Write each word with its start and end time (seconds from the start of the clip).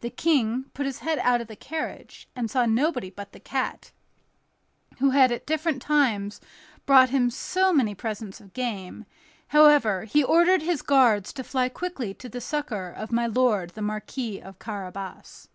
The 0.00 0.10
King 0.10 0.66
put 0.74 0.86
his 0.86 1.00
head 1.00 1.18
out 1.18 1.40
of 1.40 1.48
the 1.48 1.56
carriage, 1.56 2.28
and 2.36 2.48
saw 2.48 2.66
nobody 2.66 3.10
but 3.10 3.32
the 3.32 3.40
cat, 3.40 3.90
who 4.98 5.10
had 5.10 5.32
at 5.32 5.44
different 5.44 5.82
times 5.82 6.40
brought 6.86 7.08
him 7.10 7.30
so 7.30 7.72
many 7.72 7.92
presents 7.92 8.40
of 8.40 8.52
game; 8.52 9.06
however, 9.48 10.04
he 10.04 10.22
ordered 10.22 10.62
his 10.62 10.82
guards 10.82 11.32
to 11.32 11.42
fly 11.42 11.68
quickly 11.68 12.14
to 12.14 12.28
the 12.28 12.40
succor 12.40 12.90
of 12.90 13.10
my 13.10 13.26
lord 13.26 13.70
the 13.70 13.82
Marquis 13.82 14.38
of 14.40 14.60
Carabas. 14.60 15.48